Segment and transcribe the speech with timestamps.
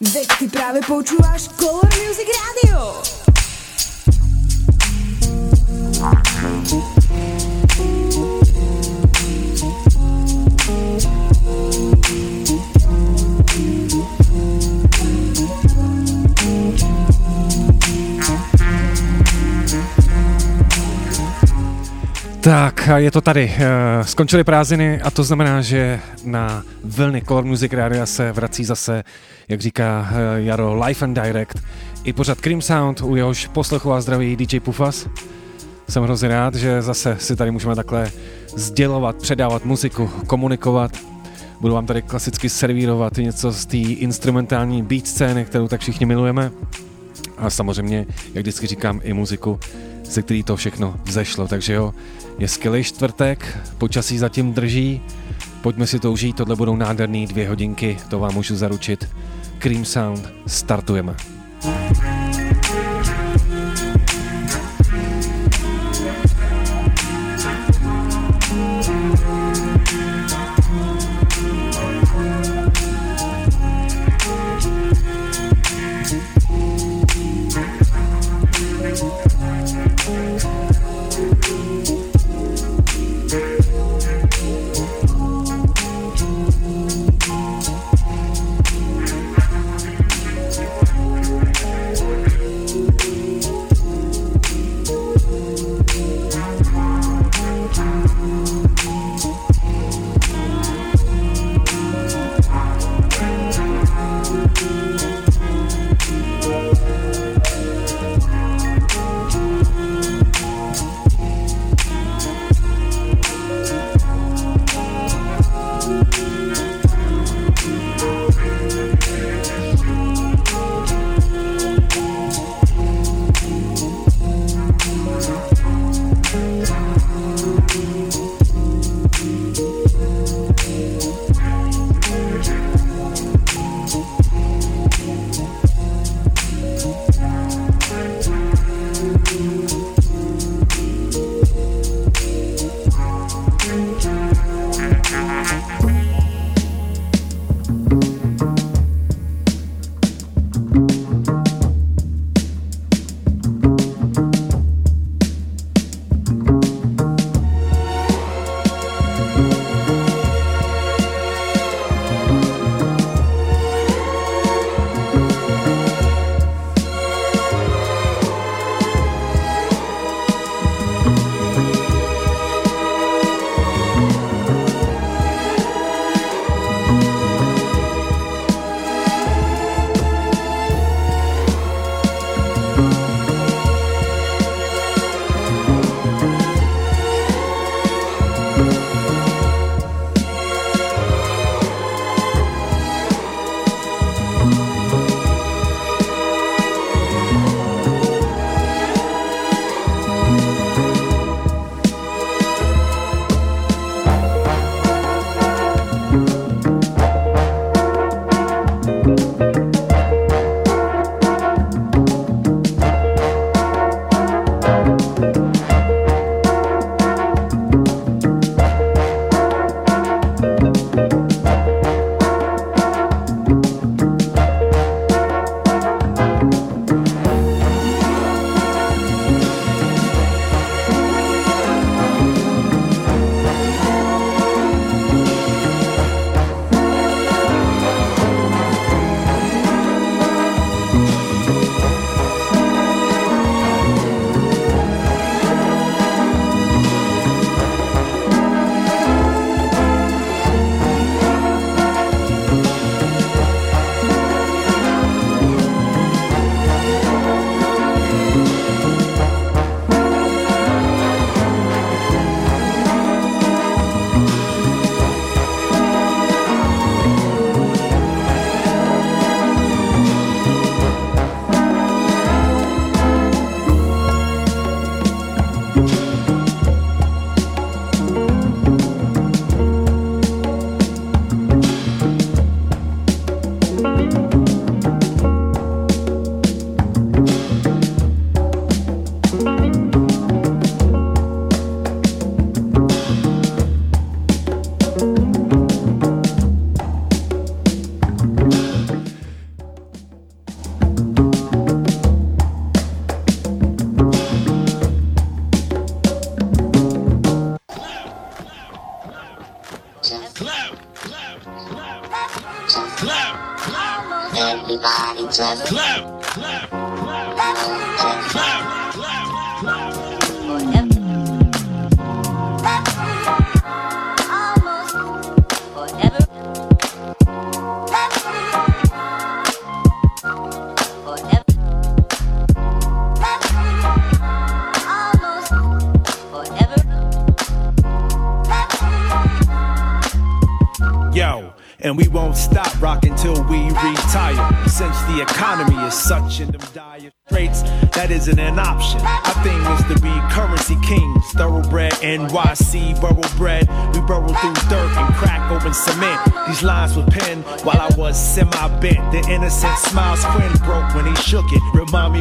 [0.00, 3.04] Veď ty práve počúvaš Color Music Radio.
[22.40, 23.52] Tak, je to tady.
[23.56, 29.04] Eh, skončily prázdniny a to znamená, že na vlny Color Music Radio se vrací zase,
[29.48, 31.62] jak říká eh, Jaro, Live and Direct.
[32.04, 35.08] I pořad Cream Sound, u jehož poslechu a zdraví DJ Pufas.
[35.88, 38.10] Jsem hrozně rád, že zase si tady můžeme takhle
[38.56, 40.90] sdělovat, předávat muziku, komunikovat.
[41.60, 46.50] Budu vám tady klasicky servírovat něco z té instrumentální beat scény, kterou tak všichni milujeme.
[47.38, 49.58] A samozřejmě, jak vždycky říkám, i muziku,
[50.04, 51.48] ze který to všechno vzešlo.
[51.48, 51.94] Takže jo,
[52.38, 55.00] je skvělý čtvrtek, počasí zatím drží,
[55.62, 59.08] pojďme si to užít, tohle budou nádherný dvě hodinky, to vám můžu zaručit.
[59.58, 61.16] Cream Sound, startujeme.
[61.64, 62.19] Everybody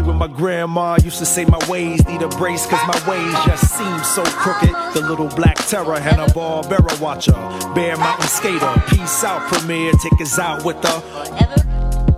[0.09, 3.77] when my grandma used to say my ways need a brace, cause my ways just
[3.77, 4.73] seem so crooked.
[4.95, 7.33] The little black terror, Hanna Barbera watcher,
[7.75, 10.89] Bear Mountain skater, peace out premiere tickets out with the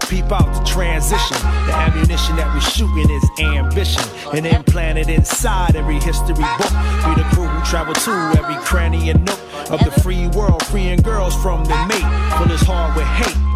[0.07, 1.37] peep out the transition.
[1.67, 4.03] The ammunition that we're shooting is ambition.
[4.33, 6.71] And implanted inside every history book.
[7.07, 9.39] We the crew who travel to every cranny and nook
[9.69, 12.37] of the free world, freeing girls from the mate.
[12.37, 13.50] Full his heart with hate.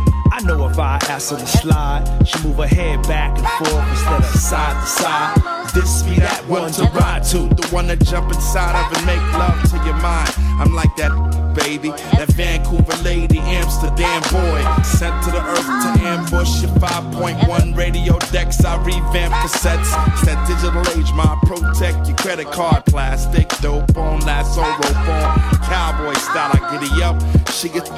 [0.46, 4.20] Know if I ask her to slide, she move her head back and forth instead
[4.20, 5.72] of side to side.
[5.74, 9.22] This be that one to ride to, the one to jump inside of and make
[9.34, 10.30] love to your mind.
[10.62, 11.10] I'm like that
[11.56, 18.20] baby, that Vancouver lady, Amsterdam boy, sent to the earth to ambush your 5.1 radio
[18.32, 18.64] decks.
[18.64, 19.90] I revamp cassettes.
[20.26, 26.14] That digital age, my protect your credit card, plastic, dope on, that rope on, cowboy
[26.14, 26.52] style.
[26.54, 27.18] I giddy up,
[27.50, 27.90] she gets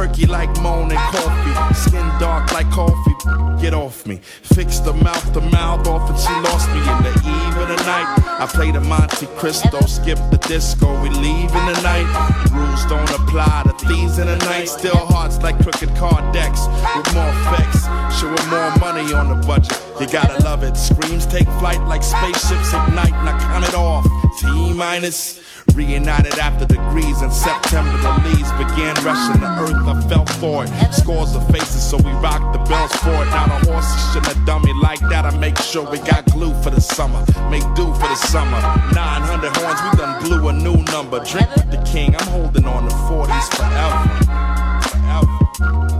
[0.00, 3.14] perky like moan and coffee, skin dark like coffee.
[3.60, 7.14] Get off me, fix the mouth to mouth off, and she lost me in the
[7.36, 8.08] eve of the night.
[8.40, 12.08] I play the Monte Cristo, skip the disco, we leave in the night.
[12.50, 14.70] Rules don't apply to thieves in the night.
[14.70, 16.62] Still hearts like crooked card decks
[16.96, 17.84] with more effects,
[18.18, 19.78] showing more money on the budget.
[20.00, 20.78] You gotta love it.
[20.78, 24.06] Screams take flight like spaceships ignite, and I count it off.
[24.40, 25.40] T minus.
[25.74, 29.86] Reunited after degrees in September, the leaves began rushing the earth.
[29.86, 30.70] I fell for it.
[30.92, 33.30] Scores of faces, so we rocked the bells for it.
[33.30, 35.24] The horses shouldn't have done me like that.
[35.24, 37.24] I make sure we got glue for the summer.
[37.50, 38.60] Make do for the summer.
[38.92, 41.20] 900 horns, we done blew a new number.
[41.24, 44.00] Drink with the king, I'm holding on to 40s forever.
[44.82, 45.26] Forever.
[45.56, 45.99] Forever.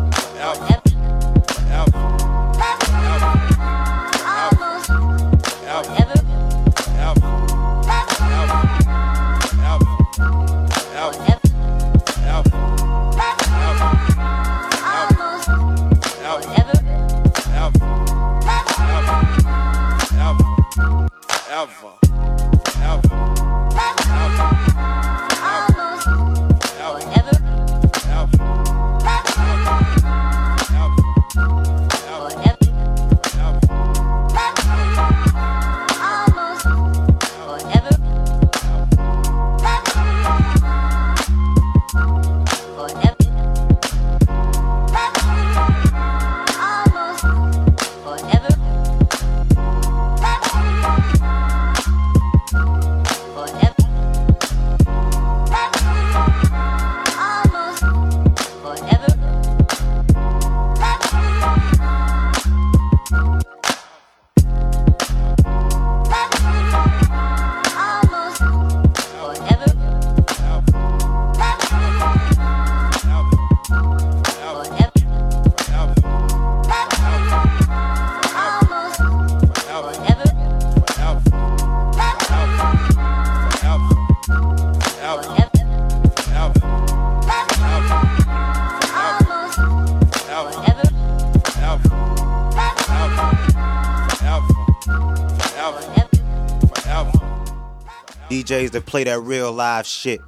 [98.50, 100.20] DJs that play that real live shit.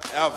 [0.00, 0.36] Forever,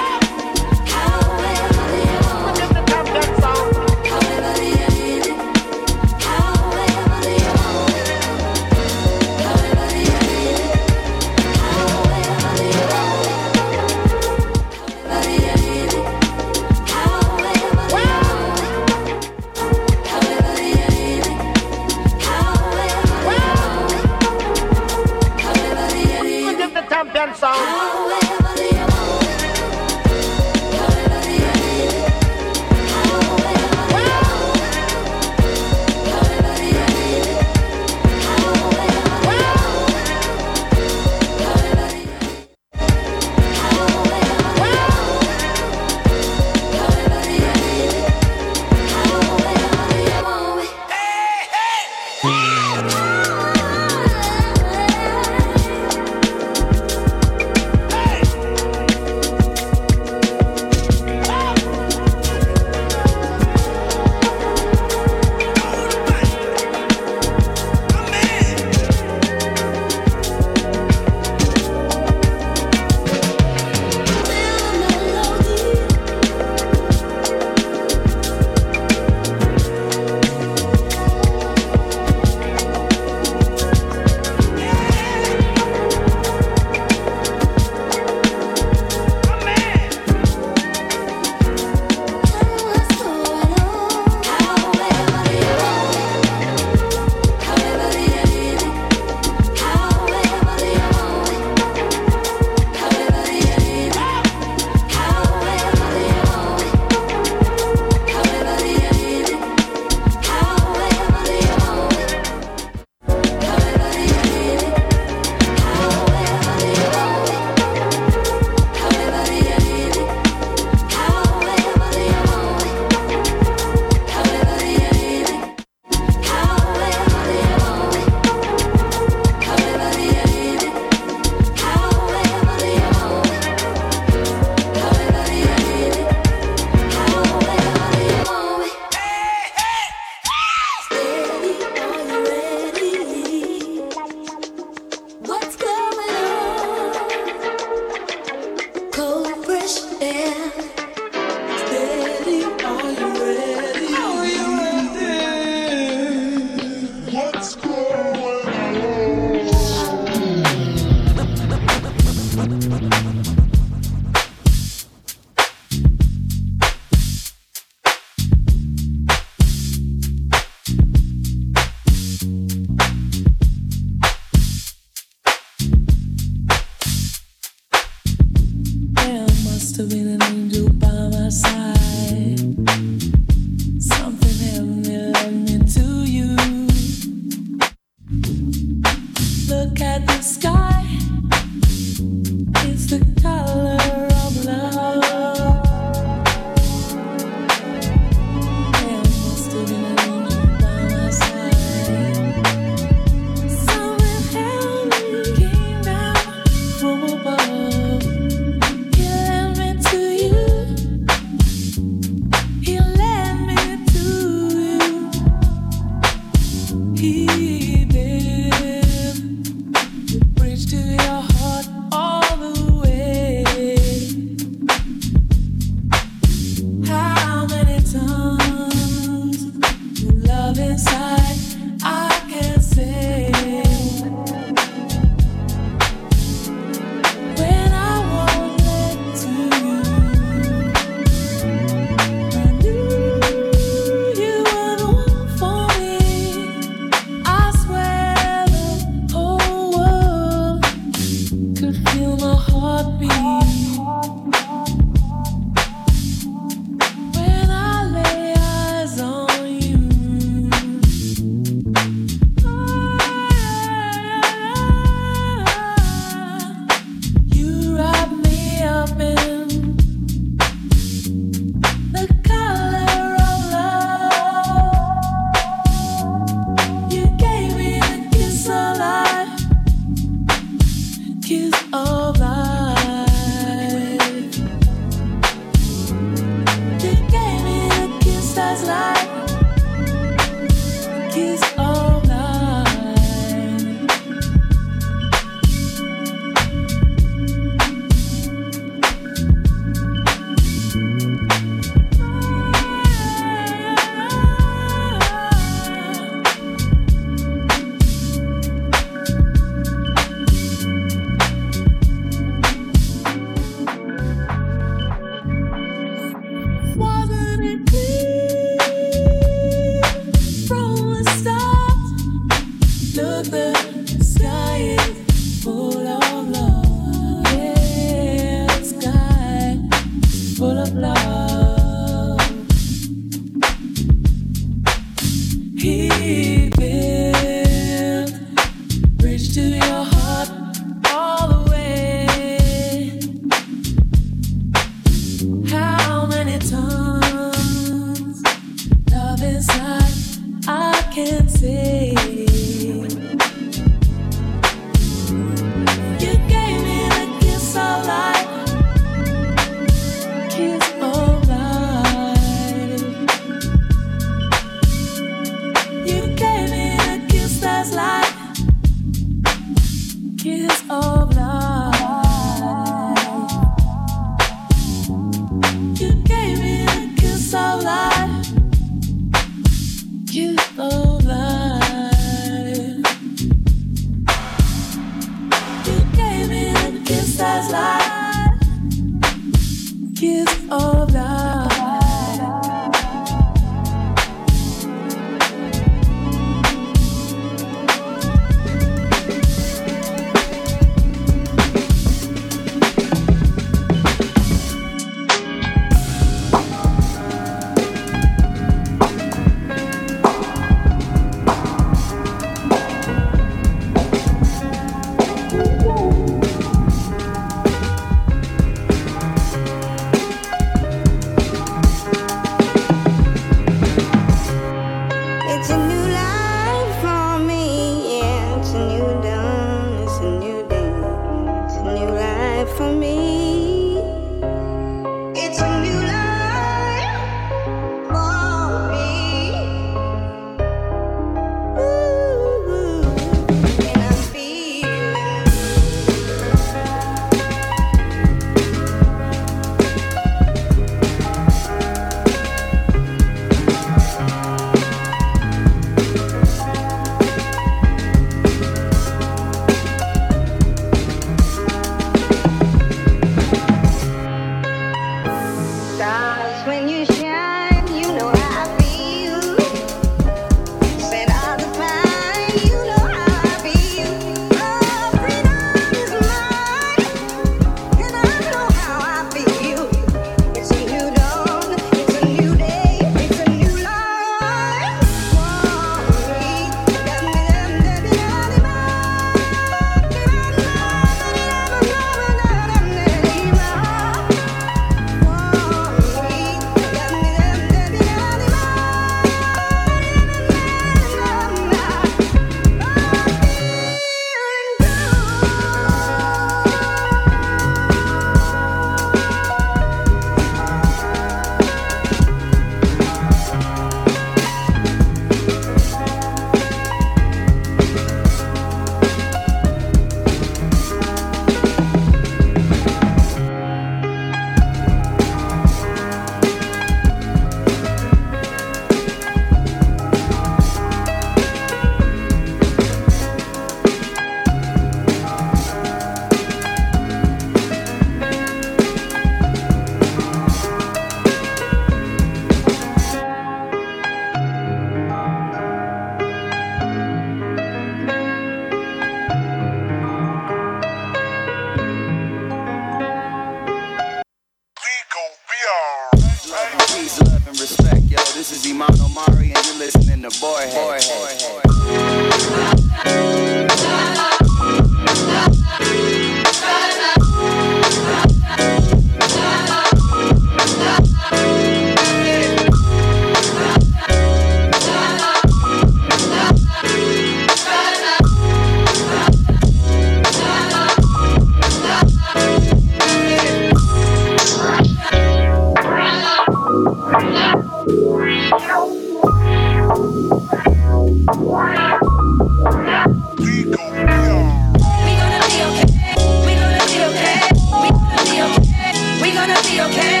[599.59, 600.00] okay.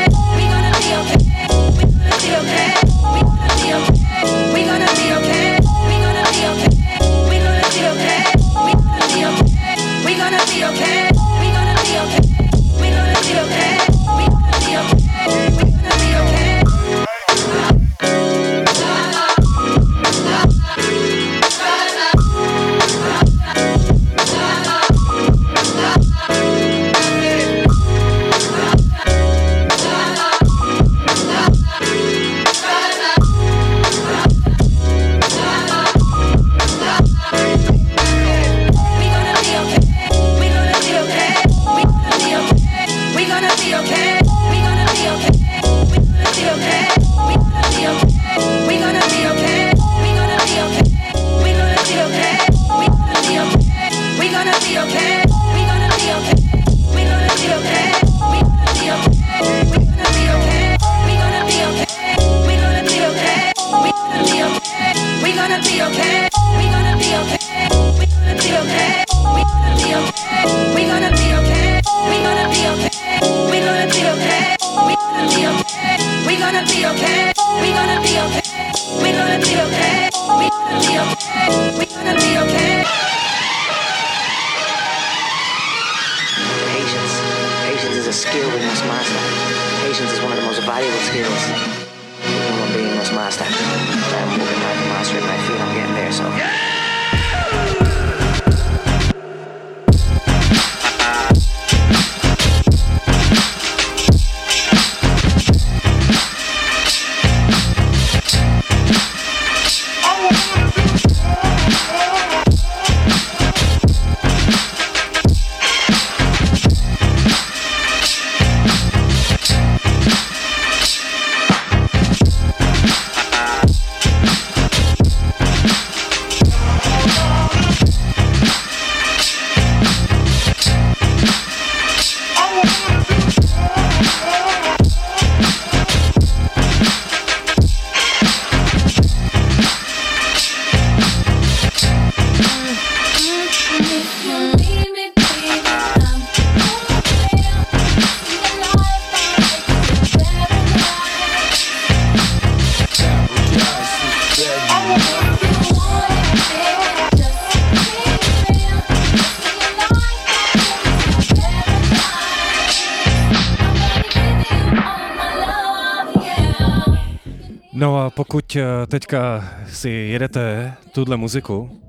[168.91, 171.81] Teďka si jedete tuhle muziku,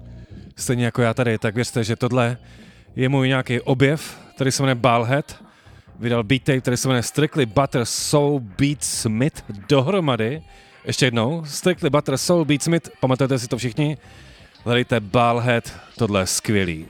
[0.57, 2.37] stejně jako já tady, tak věřte, že tohle
[2.97, 5.43] je můj nějaký objev, který se jmenuje Balhead.
[5.99, 10.43] Vydal beat tape, který se jmenuje Strictly Butter Soul Beat Smith dohromady.
[10.85, 13.99] Ještě jednou, Strictly Butter Soul Beat Smith, pamatujete si to všichni?
[14.65, 16.87] Hledejte Balhead, tohle je skvělý.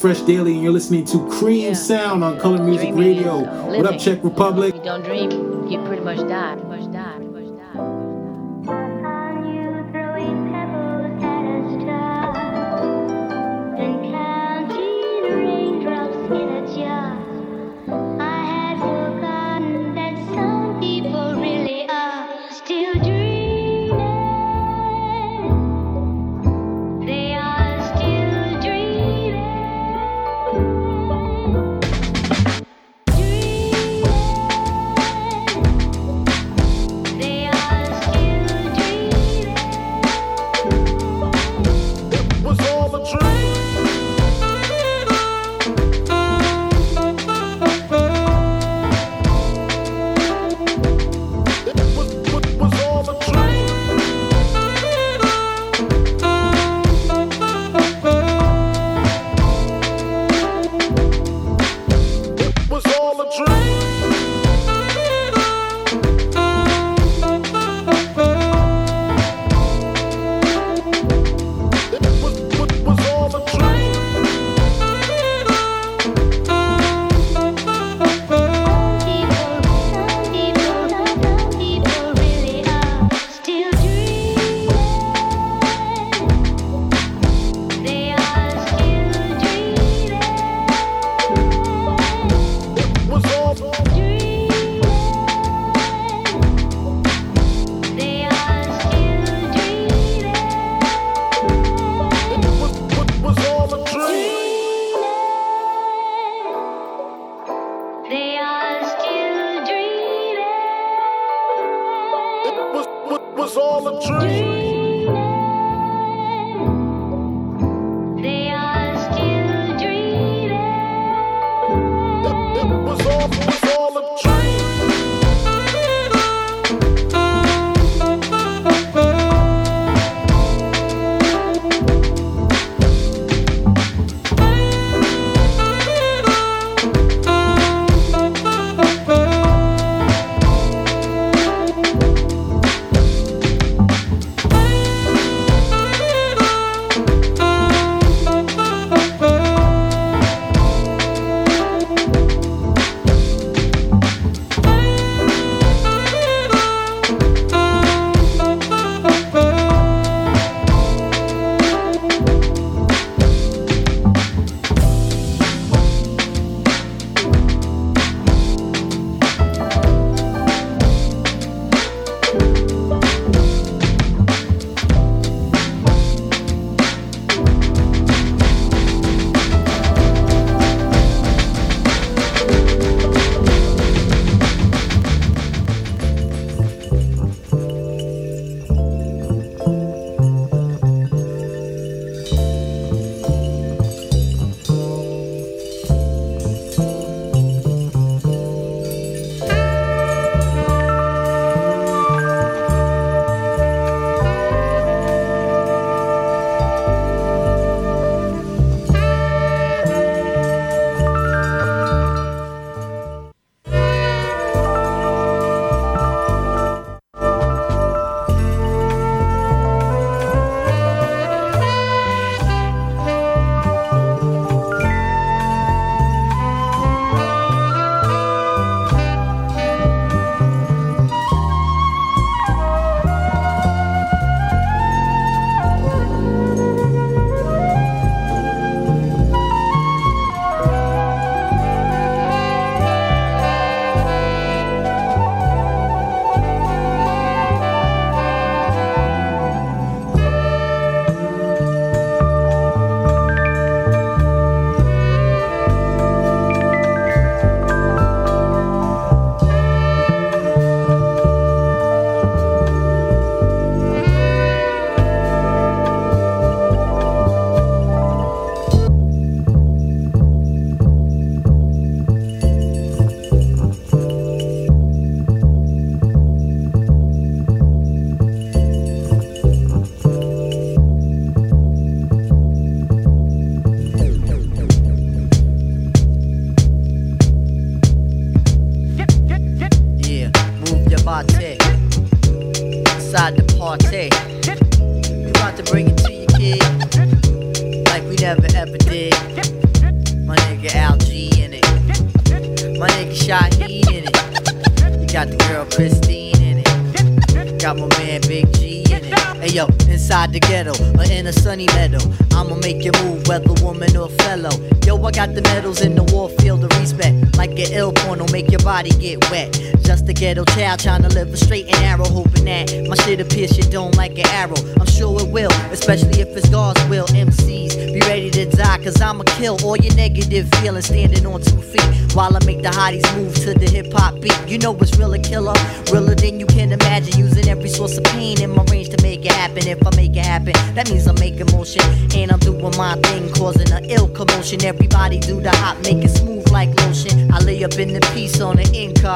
[0.00, 3.40] Fresh Daily, and you're listening to Cream Sound on Color Music Radio.
[3.76, 4.74] What up, Czech Republic?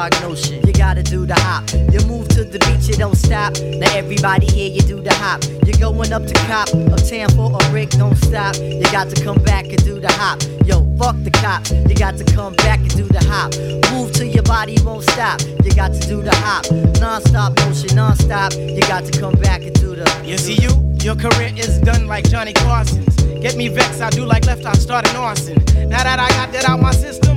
[0.05, 0.65] Incognition.
[0.65, 1.71] You gotta do the hop.
[1.91, 3.53] You move to the beat, you don't stop.
[3.61, 5.43] Now everybody here, you do the hop.
[5.65, 8.55] You're going up to cop, uptown for a brick, don't stop.
[8.57, 10.41] You got to come back and do the hop.
[10.65, 11.71] Yo, fuck the cops.
[11.71, 13.55] You got to come back and do the hop.
[13.93, 15.41] Move till your body won't stop.
[15.63, 16.65] You got to do the hop.
[16.99, 18.53] Non-stop motion, non-stop.
[18.53, 20.05] You got to come back and do the.
[20.23, 20.71] You see you?
[21.01, 23.15] Your career is done like Johnny Carson's.
[23.41, 25.55] Get me vexed, I do like left, I start an arson.
[25.87, 27.34] Now that I got that out my system,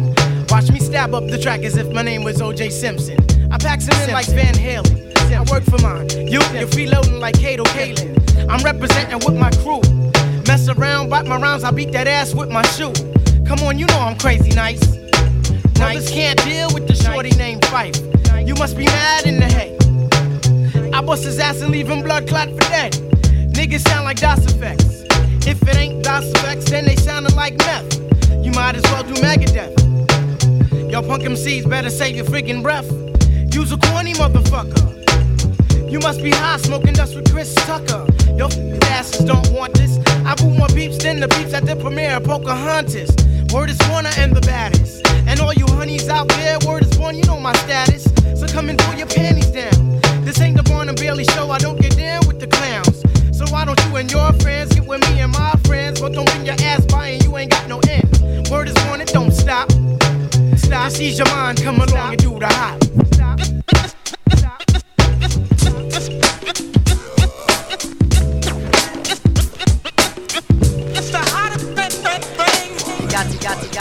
[0.98, 2.70] stab up the track as if my name was O.J.
[2.70, 3.16] Simpson.
[3.52, 5.14] I pack some in like Van Halen.
[5.32, 6.10] I work for mine.
[6.10, 8.18] You, you're freeloading like Kato Kaelin.
[8.50, 9.80] I'm representing with my crew.
[10.48, 12.92] Mess around, bite my rounds, I beat that ass with my shoe.
[13.46, 14.84] Come on, you know I'm crazy nice.
[15.78, 17.94] Brothers can't deal with the shorty named Fife.
[18.44, 19.78] You must be mad in the hay.
[20.92, 22.94] I bust his ass and leave him blood clot for dead.
[23.54, 25.46] Niggas sound like Das EFX.
[25.46, 28.00] If it ain't Das EFX, then they soundin' like meth.
[28.44, 29.77] You might as well do Megadeth.
[30.90, 32.90] Y'all punk MCs better save your freaking breath.
[33.54, 34.80] Use a corny motherfucker.
[35.90, 38.06] You must be high smoking dust with Chris Tucker.
[38.40, 39.98] F- asses don't want this.
[40.24, 43.10] I boot more beeps than the beeps at the premiere of Pocahontas.
[43.52, 45.06] Word is Warner and the baddest.
[45.26, 48.04] And all you honeys out there, word is born, you know my status.
[48.40, 50.00] So come and throw your panties down.
[50.24, 53.02] This ain't the and Bailey show, I don't get down with the clowns.
[53.36, 56.00] So why don't you and your friends get with me and my friends?
[56.00, 58.48] But don't bring your ass by and you ain't got no end.
[58.50, 59.70] Word is born, it don't stop.
[60.58, 60.90] Stop.
[60.90, 62.78] Just ease your mind, come along and do the hop.
[70.90, 73.08] It's the hottest thing, thing, thing.
[73.08, 73.77] Got you, got you, got you, got you,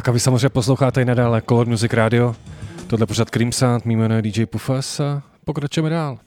[0.00, 2.36] Tak a vy samozřejmě posloucháte i nadále Color Music Radio.
[2.86, 6.18] Tohle pořád Crimson, mým jméno je DJ Pufas a pokračujeme dál.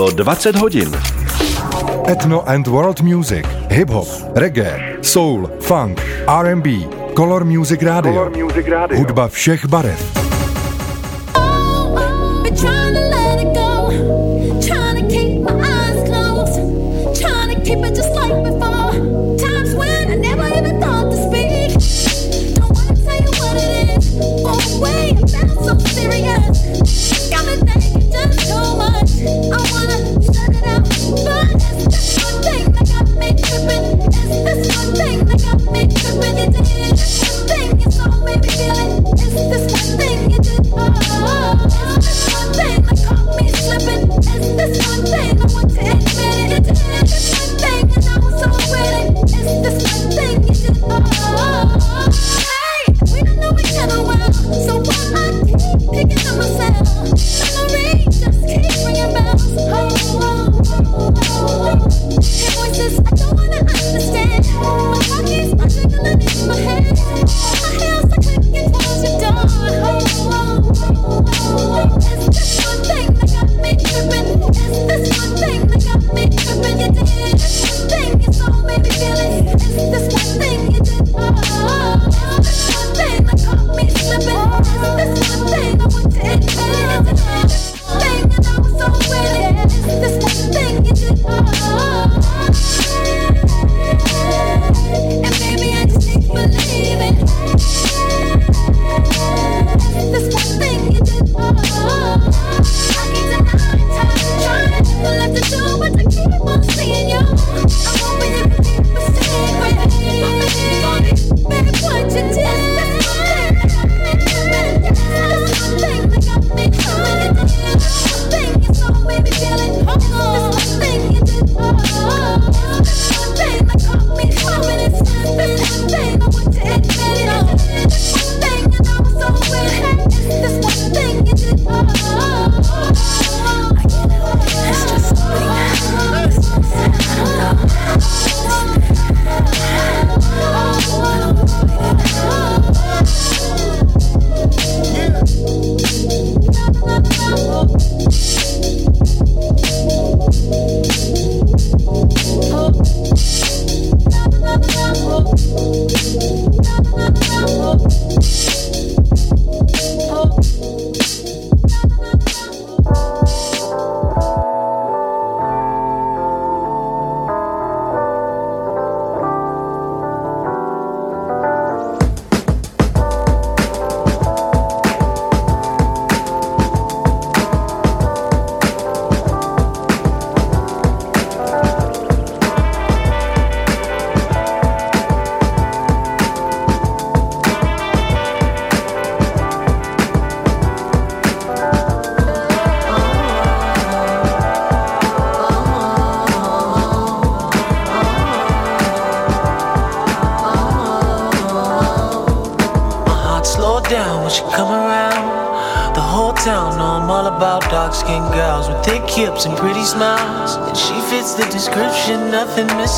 [0.00, 0.88] bylo 20 hodin.
[2.06, 6.66] Ethno and World Music, hip-hop, reggae, soul, funk, R&B,
[7.14, 8.12] Color Music Radio.
[8.12, 8.98] Color Music Radio.
[8.98, 10.19] Hudba všech barev.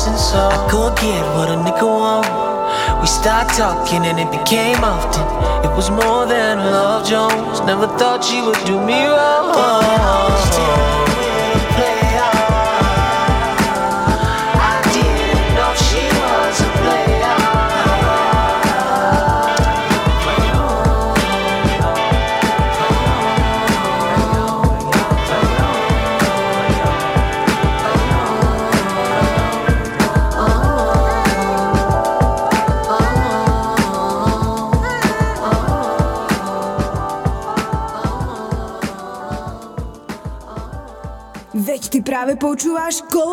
[0.03, 3.01] missing so I could get what a nigga want.
[3.01, 5.23] We start talking and it became often.
[5.63, 7.61] It was more than love, Jones.
[7.61, 9.32] Never thought she would do me wrong.
[42.43, 43.32] počúvaš kolo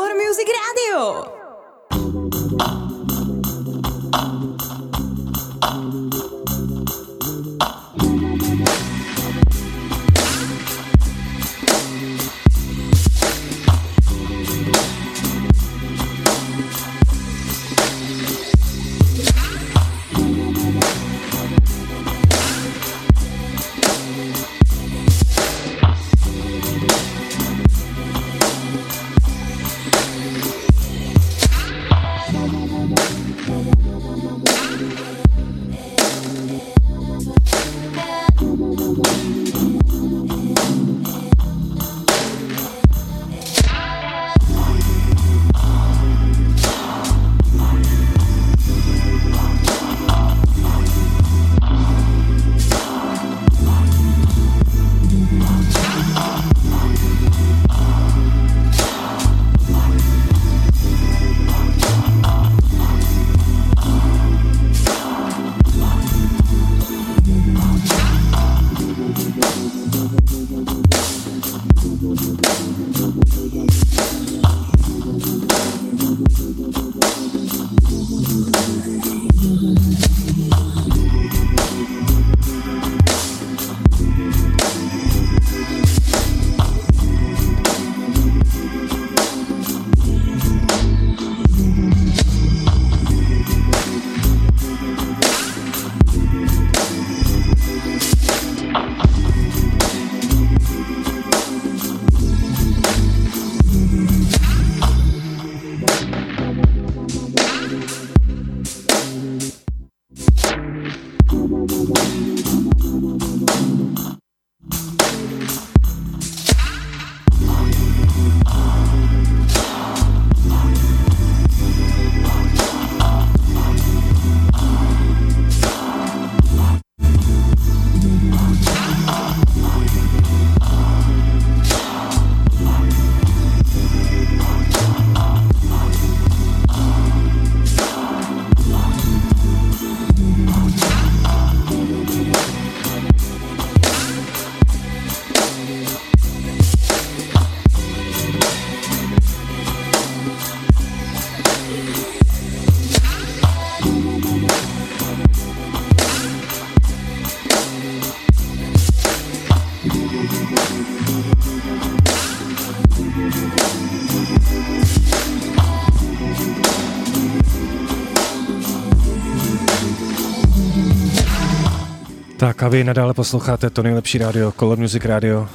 [172.61, 175.48] Tak a vy nadále posloucháte to nejlepší rádio, Color Music Radio.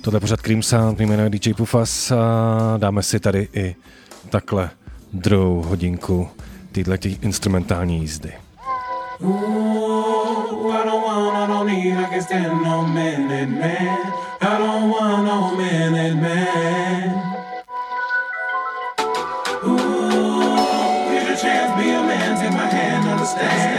[0.00, 3.76] Tohle je pořád Cream Sound, mým jméno je DJ Pufas a dáme si tady i
[4.30, 4.70] takhle
[5.12, 6.28] druhou hodinku
[6.72, 8.32] této instrumentální jízdy.
[9.22, 11.00] Ooh, no no.
[19.64, 23.69] Ooh, here's chance, be a man, take my hand, understand.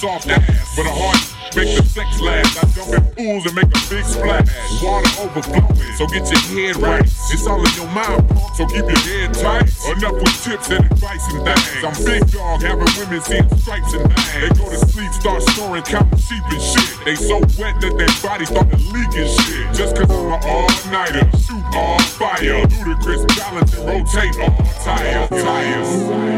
[0.00, 1.20] Soft ass, but a hard
[1.52, 2.56] make the sex last.
[2.56, 4.48] I jump in pools and make a big splash.
[4.80, 7.04] Water overflowing, so get your head right.
[7.04, 8.24] It's all in your mind,
[8.56, 9.68] so keep your head tight.
[9.92, 11.84] Enough with tips and advice and things.
[11.84, 14.32] I'm big dog, having women seeing stripes and things.
[14.40, 16.88] They go to sleep, start snoring, counting sheep and shit.
[17.04, 19.68] They so wet that their body start to leak and shit.
[19.76, 22.64] Just cause I'm an all-nighter, shoot all fire.
[22.72, 25.28] Ludicrous balance and rotate all tires.
[25.28, 26.29] Tires.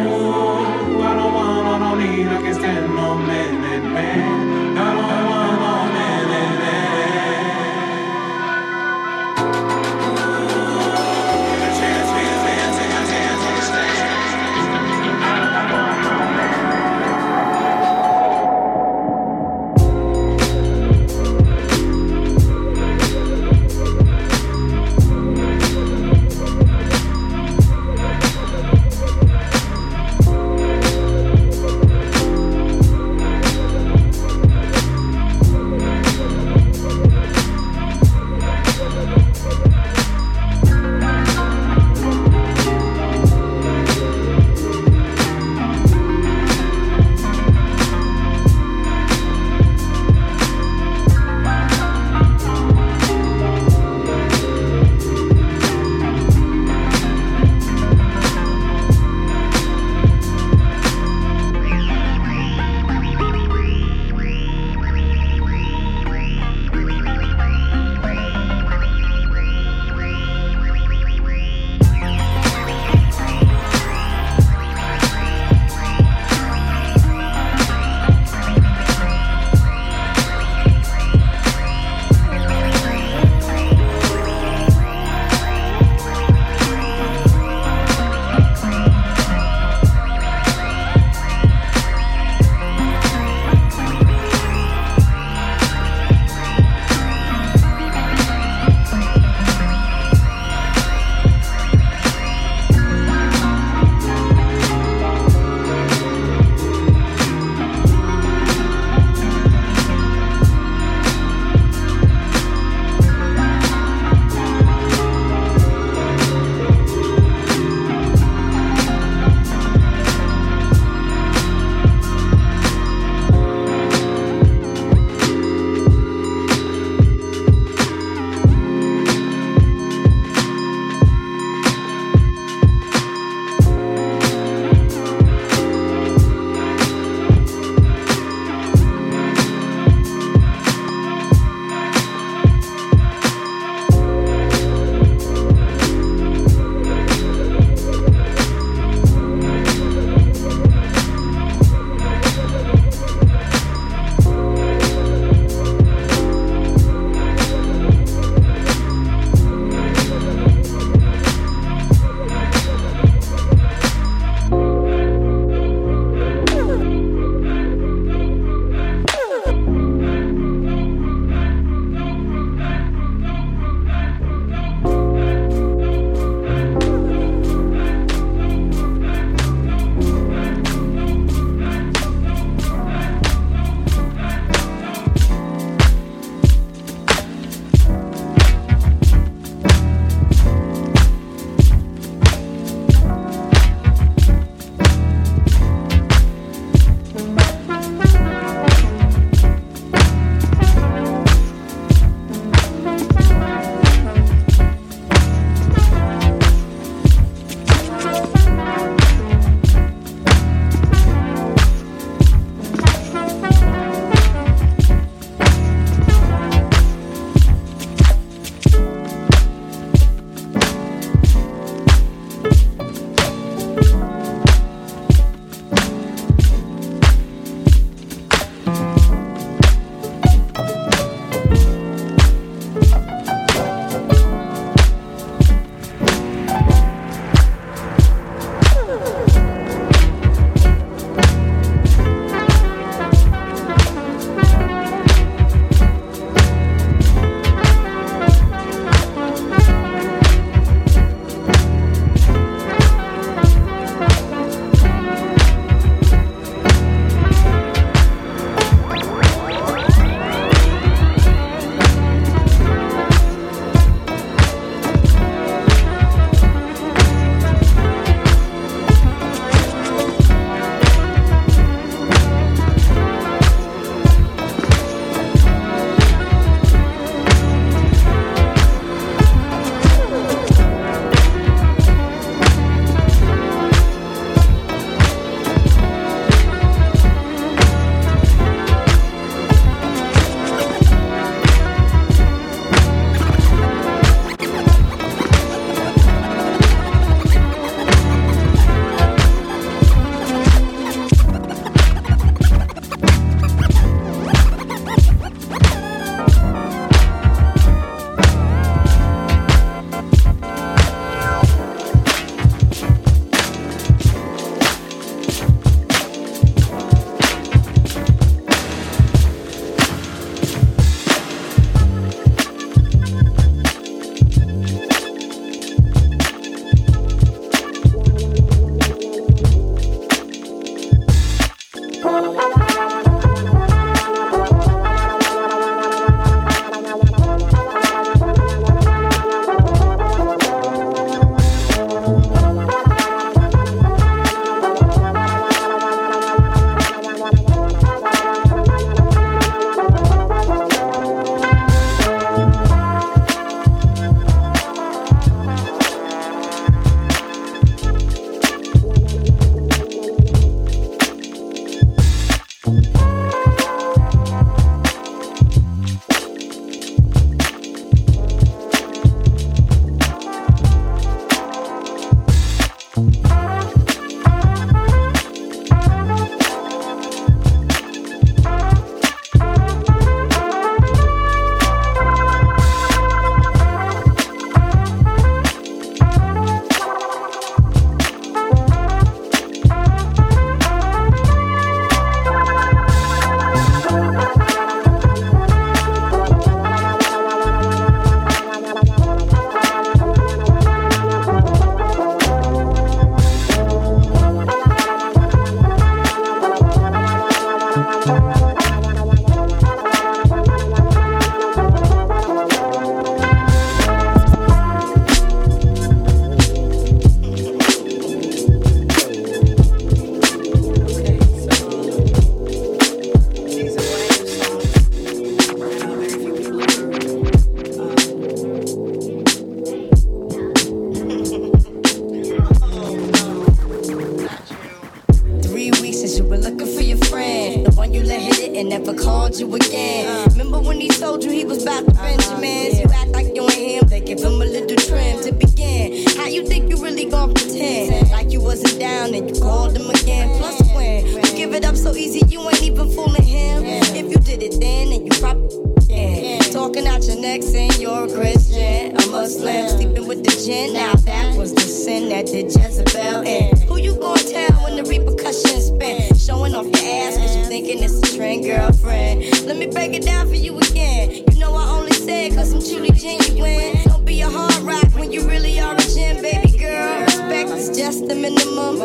[448.53, 450.29] Wasn't down and you called him again.
[450.37, 453.65] Plus when you give it up so easy, you ain't even fooling him.
[453.65, 455.49] If you did it then, and you probably
[455.89, 456.39] yeah.
[456.53, 460.74] Talking out your neck saying you're a Christian, a Muslim, sleeping with the gin.
[460.74, 463.57] Now that was the sin that did Jezebel in.
[463.69, 466.15] Who you gonna tell when the repercussions spin?
[466.19, 469.47] Showing off your ass cause you thinking it's a trend, girlfriend.
[469.47, 471.24] Let me break it down for you again.
[471.31, 473.83] You know I only say it cause I'm truly genuine.
[473.85, 477.03] Don't be a hard rock when you really are a gem, baby girl.
[477.03, 478.83] Respect is just the minimum.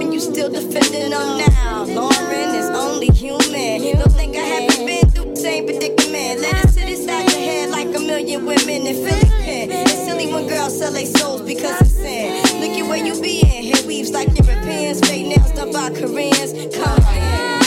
[0.00, 1.84] And you still defending them now.
[1.84, 3.98] Lauren is only human.
[3.98, 6.40] Don't think I haven't been through the same predicament.
[6.40, 9.72] Let it sit inside your head like a million women in Philippines.
[9.72, 12.42] It's silly when girls sell their souls because of sin.
[12.60, 13.72] Look at where you be in.
[13.72, 16.52] Hair weaves like Europeans, fake nails done by Koreans.
[16.76, 17.57] Come in.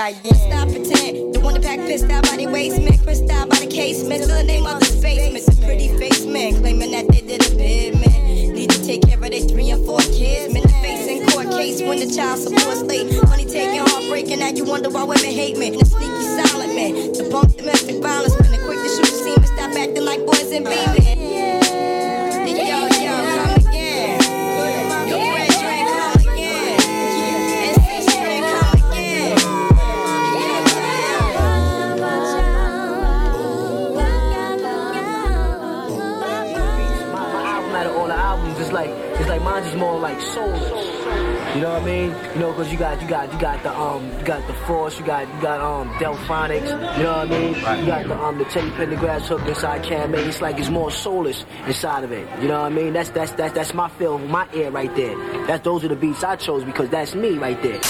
[0.00, 0.36] You got.
[0.36, 1.34] Stop pretend.
[1.34, 4.24] The one that pack pissed out by the waistman, crissed out by the casement.
[4.24, 5.44] Still the name of the basement.
[5.44, 8.54] The pretty face man claiming that they did a bid, man.
[8.54, 10.54] Need to take care of their three and four kids.
[10.54, 13.12] Men facing court case when the child support's late.
[13.28, 14.38] Money taking, heartbreaking.
[14.38, 15.68] Now you wonder why women hate me.
[15.76, 17.12] The sneaky silent man.
[17.12, 18.34] The bunk domestic violence.
[18.36, 19.44] Been the quick to shoot scene.
[19.52, 21.29] Stop acting like boys and babies.
[39.60, 41.54] Mine's is more like soulless.
[41.54, 42.10] You know what I mean?
[42.34, 44.98] You know, cause you got you got you got the um you got the force,
[44.98, 46.96] you got you got um Delfonics.
[46.96, 47.54] You know what I mean?
[47.80, 50.20] You got the um the Teddy Pendergrass hook inside Cam May.
[50.24, 52.26] It's like it's more soulless inside of it.
[52.40, 52.92] You know what I mean?
[52.92, 55.16] That's that's that's that's my feel, my ear right there.
[55.46, 57.80] That's those are the beats I chose because that's me right there.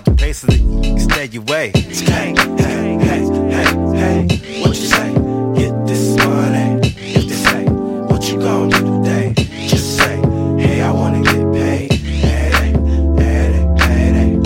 [0.00, 0.10] Money.
[0.10, 1.72] About the pace of it, you can stay your way.
[1.74, 3.66] Hey, hey, hey, hey,
[3.96, 4.60] hey.
[4.60, 5.12] What you say?
[5.54, 6.80] Get this money.
[6.84, 9.34] If they say, what you gonna do today?
[9.68, 10.16] Just say,
[10.58, 11.92] hey, I wanna get paid.
[11.92, 12.72] Hey, hey,
[13.18, 14.38] hey, hey,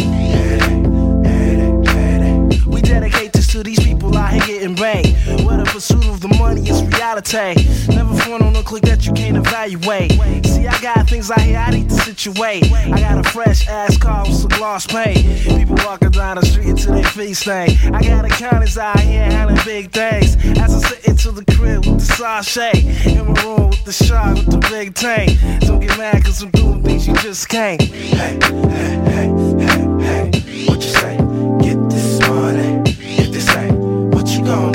[1.24, 1.48] hey,
[2.22, 2.60] hey.
[2.66, 5.14] We dedicate this to these people out here getting brain.
[5.44, 7.54] Where the pursuit of the money is reality.
[7.88, 10.12] Never front on a click that you can't evaluate.
[10.46, 14.24] See, I got things out here I need to I got a fresh ass car
[14.26, 15.18] with some gloss paint.
[15.44, 17.94] People walking down the street until their feet stain.
[17.94, 20.36] I got accountants out here handling big things.
[20.58, 22.80] As I sit into the crib with the sachet.
[23.04, 25.38] In my room with the shark with the big tank.
[25.60, 27.82] Don't get mad cause I'm doing things you just can't.
[27.82, 28.70] Hey, hey,
[29.10, 29.28] hey,
[29.58, 30.66] hey, hey.
[30.66, 31.16] What you say?
[31.60, 32.82] Get this money.
[33.20, 34.73] If this say, what you gonna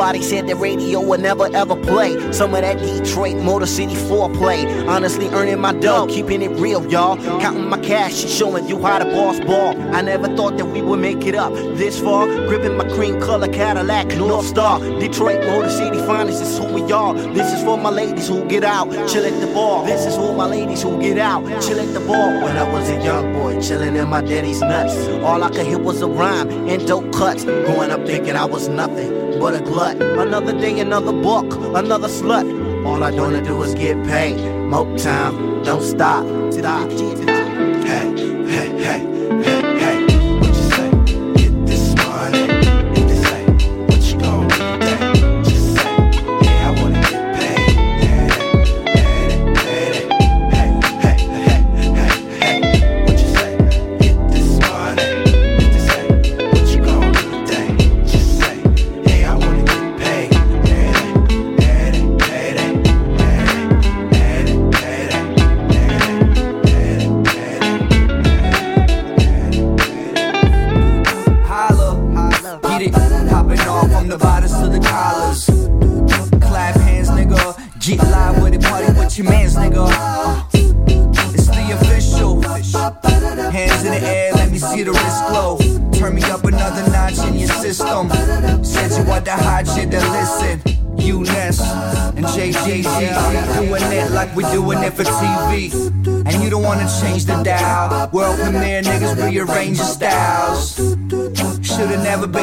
[0.00, 4.88] Somebody said the radio would never ever play some of that Detroit Motor City foreplay.
[4.88, 7.18] Honestly, earning my dough, keeping it real, y'all.
[7.38, 9.78] Counting my cash and showing you how to boss ball.
[9.94, 12.24] I never thought that we would make it up this far.
[12.46, 14.80] Gripping my cream color Cadillac North Star.
[14.80, 17.12] Detroit Motor City finest is who we are.
[17.34, 19.84] This is for my ladies who get out, chill at the bar.
[19.84, 22.42] This is for my ladies who get out, chill at the bar.
[22.42, 24.96] When I was a young boy, chilling in my daddy's nuts.
[25.22, 27.44] All I could hear was a rhyme and dope cuts.
[27.44, 29.89] Growing up thinking I was nothing but a glut.
[29.98, 32.46] Another day, another book, another slut.
[32.86, 34.38] All I wanna do is get paid.
[34.70, 36.24] Motown, don't stop.
[36.52, 37.39] Stop.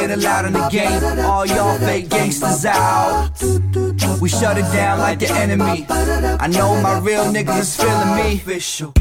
[0.08, 1.18] Been allowed in the game.
[1.26, 3.30] All y'all fake gangsters out.
[4.22, 5.84] We shut it down like the enemy.
[5.90, 8.36] I know my real niggas is feeling me.
[8.36, 8.94] Official.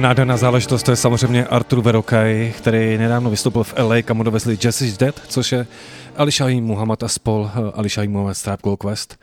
[0.00, 4.82] Nádherná záležitost to je samozřejmě Artur Verokaj, který nedávno vystoupil v LA, kam dovezli Jazz
[4.82, 5.66] is Dead, což je
[6.16, 9.18] Ali Shahin Muhammad a spol Ali Shahin Muhammad Strap Gold Quest.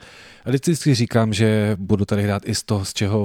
[0.46, 3.20] Vždycky říkám, že budu tady hrát i z toho, z čeho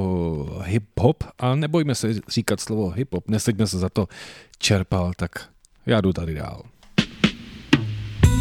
[0.63, 4.07] hip-hop a nebojme se říkat slovo hip-hop, neseďme se za to
[4.57, 5.31] čerpal, tak
[5.85, 6.63] já jdu tady dál.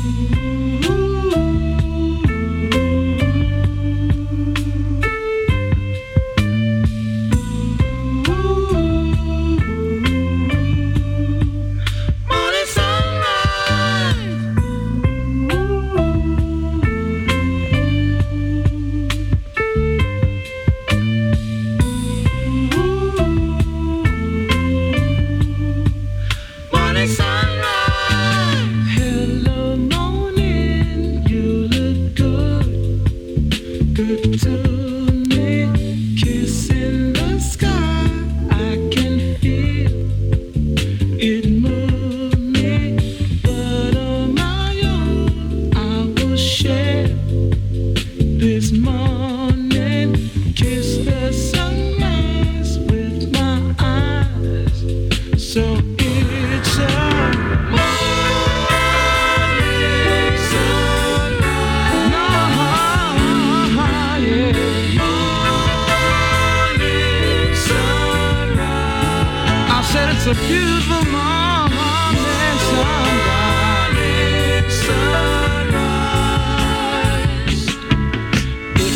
[0.05, 0.61] It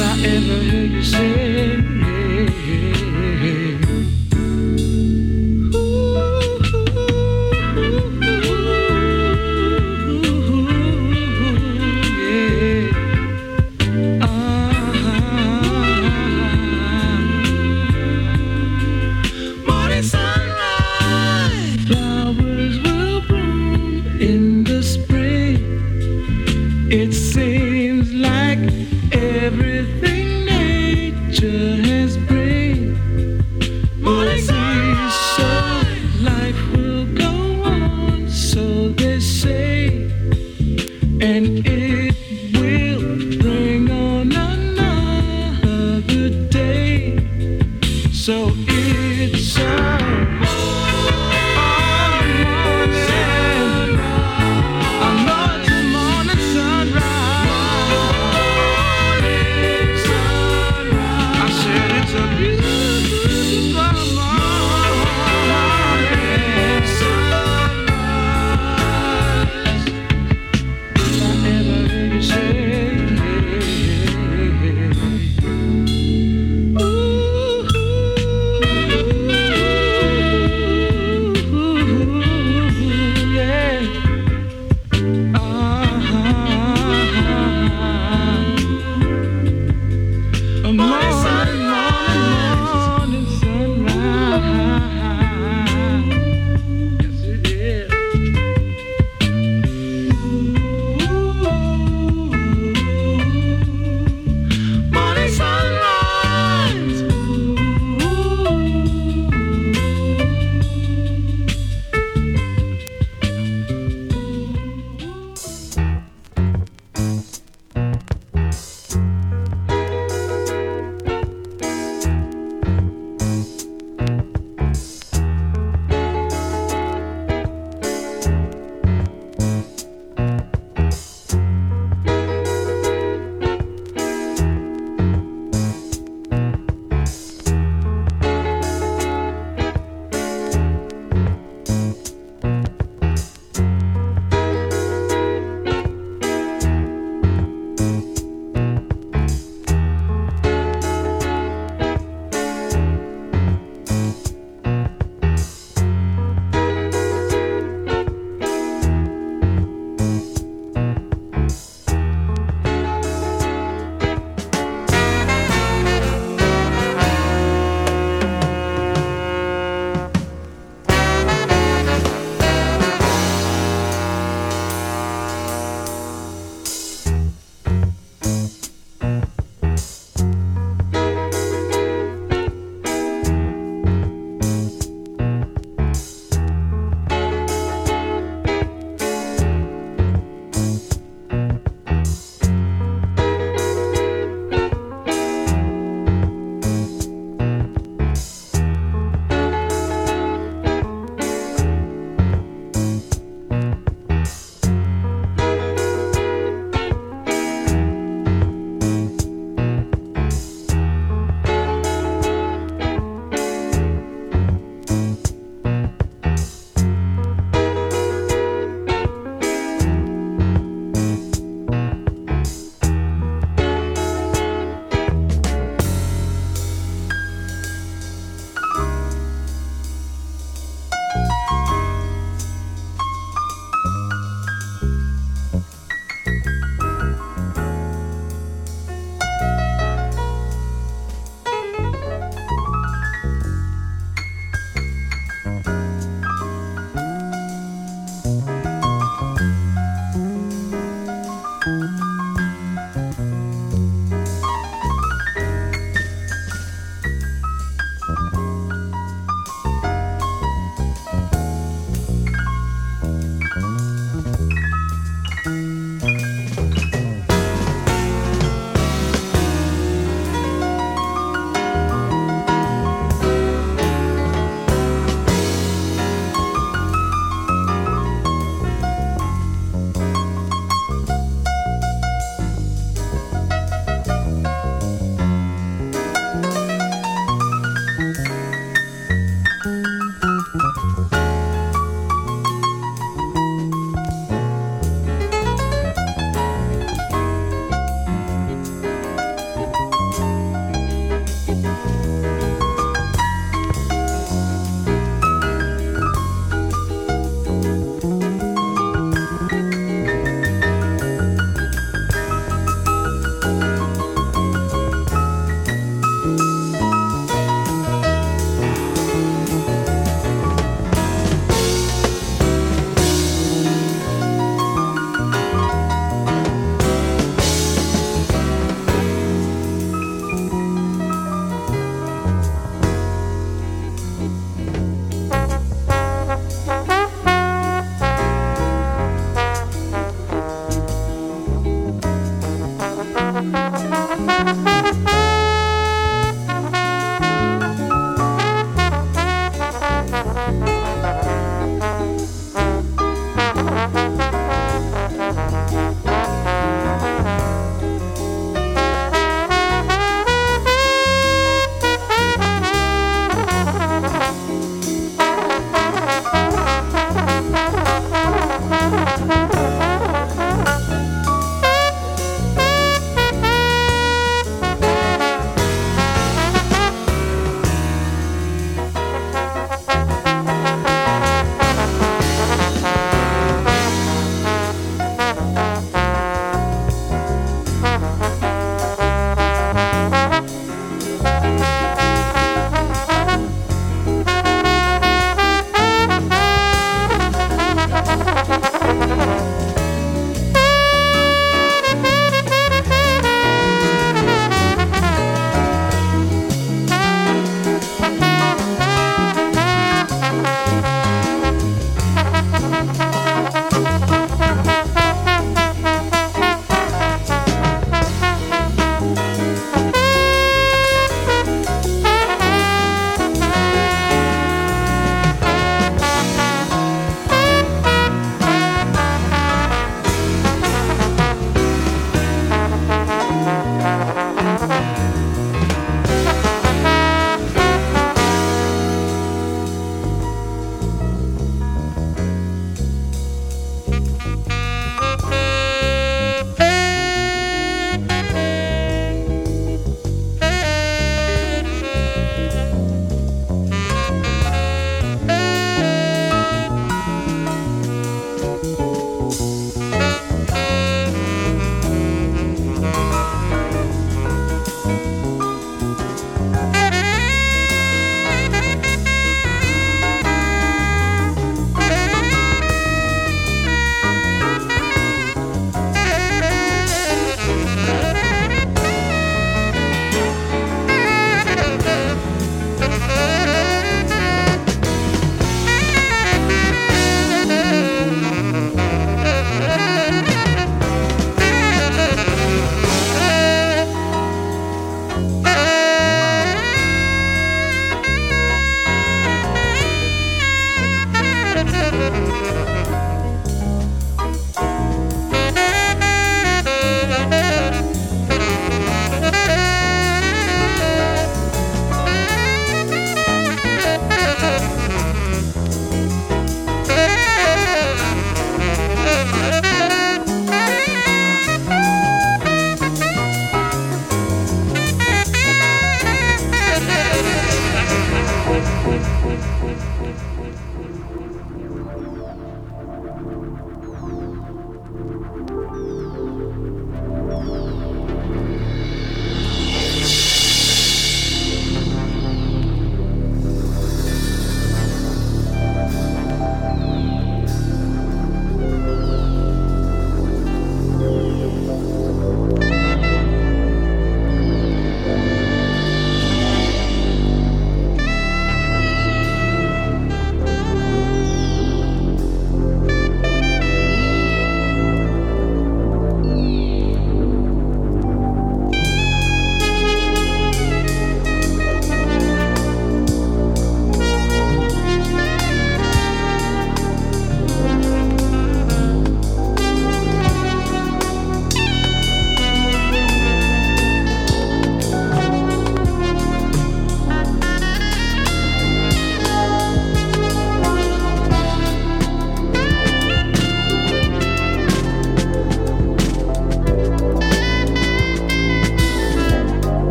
[0.00, 1.69] seems hear you nature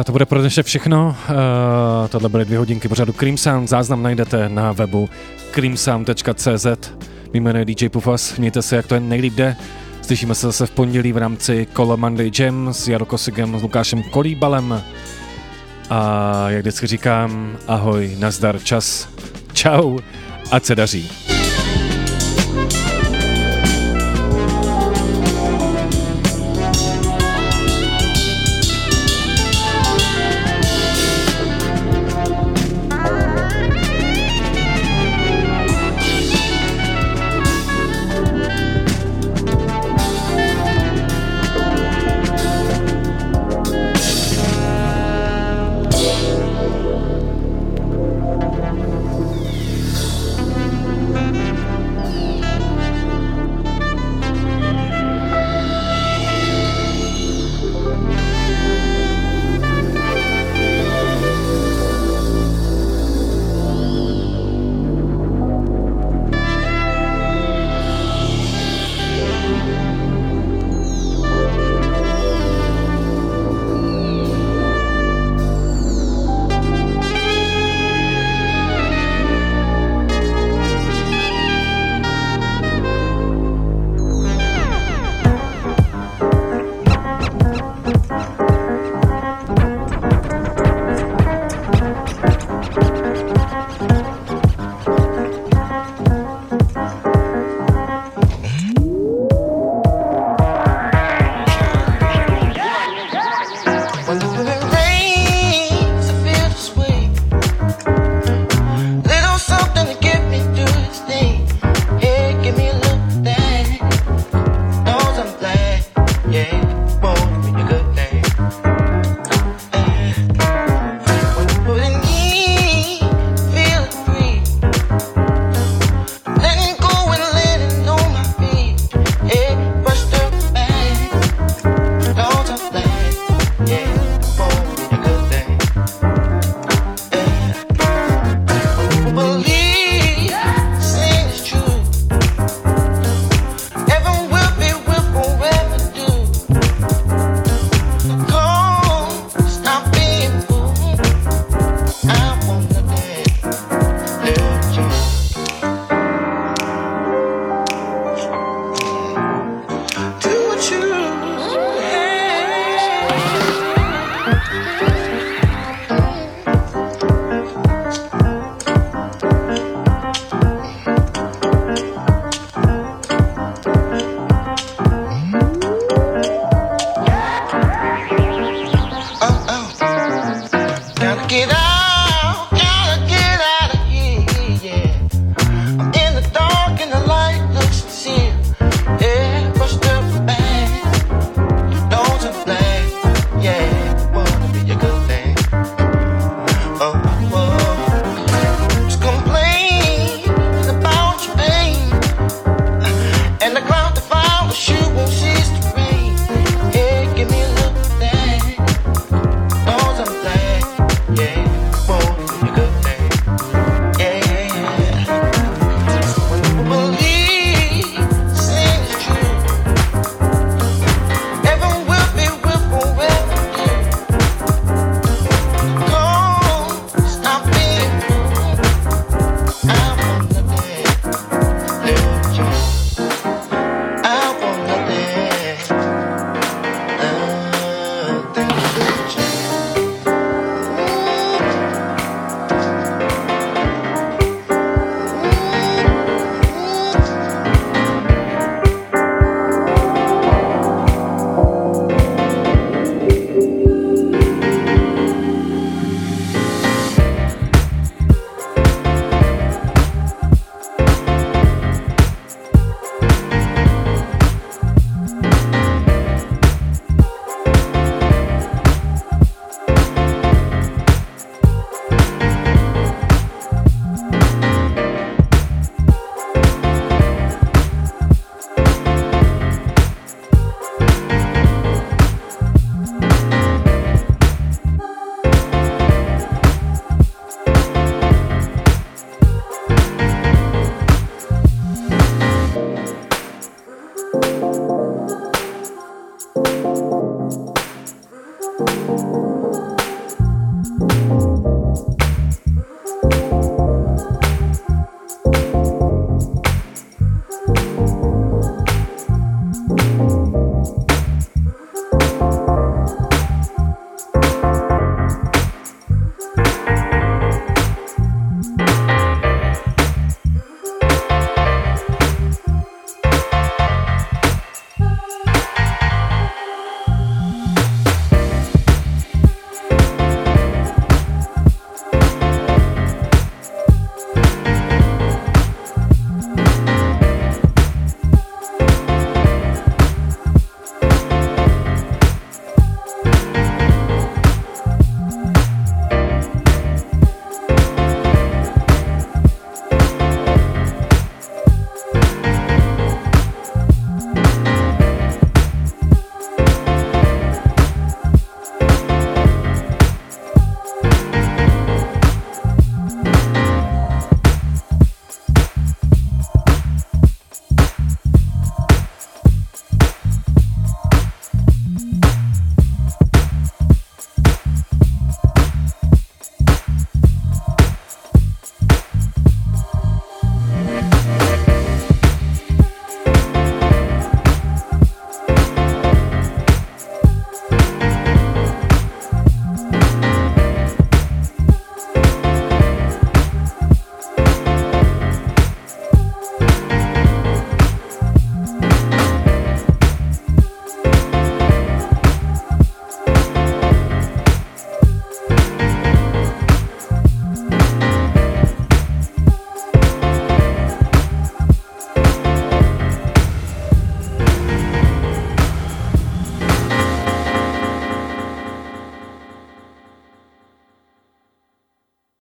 [0.00, 1.16] A to bude pro dnešek všechno.
[1.30, 1.36] Uh,
[2.08, 3.68] tohle byly dvě hodinky pořadu Cream Sound.
[3.68, 5.08] Záznam najdete na webu
[5.50, 6.66] creamsound.cz.
[7.32, 8.38] Mý jméno je DJ Pufas.
[8.38, 9.56] Mějte se, jak to jen nejlíp jde.
[10.02, 14.02] Slyšíme se zase v pondělí v rámci Kolo Monday Jam s Jaro Kosigem, s Lukášem
[14.02, 14.82] Kolíbalem.
[15.90, 19.08] A jak vždycky říkám, ahoj, nazdar, čas,
[19.52, 19.98] čau,
[20.50, 21.27] ať se daří.